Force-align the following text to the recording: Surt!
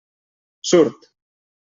Surt! 0.71 1.01